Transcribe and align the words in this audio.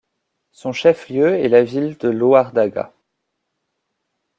Son 0.51 0.73
chef-lieu 0.73 1.35
est 1.35 1.47
la 1.47 1.63
ville 1.63 1.95
de 1.99 2.09
Lohardaga. 2.09 2.91